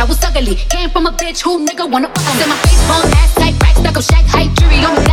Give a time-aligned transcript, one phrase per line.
[0.00, 0.54] I was ugly.
[0.54, 2.24] Came from a bitch who nigga wanna fuck.
[2.24, 5.09] I'm in my face, bone ass tight, rack stuck up, shack height, jury on me.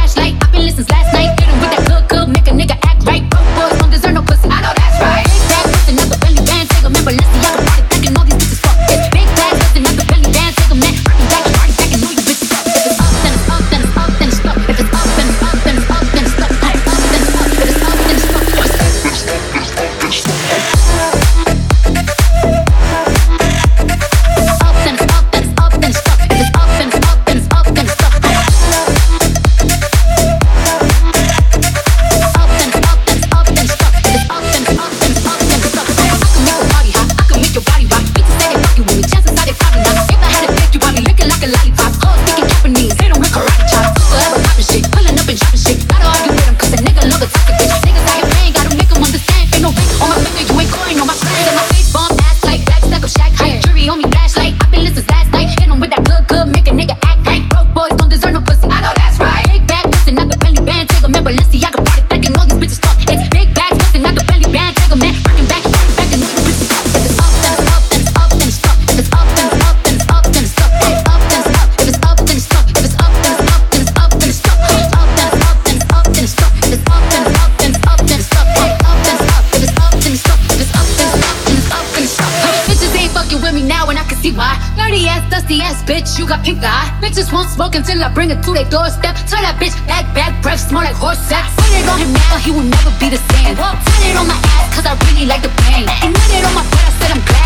[85.47, 86.99] nasty ass bitch, you got pink eye.
[87.01, 89.15] Bitches won't smoke until I bring it to their doorstep.
[89.27, 91.47] Tell that bitch, back, back, breath, smell like horse sex.
[91.55, 93.55] Put it on him now, he will never be the same.
[93.55, 95.87] Put it on my ass, cause I really like the pain.
[96.03, 97.36] And put it on my butt, I said I'm glad.